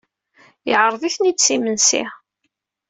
[0.69, 2.03] Yeɛreḍ-iten-id s imensi.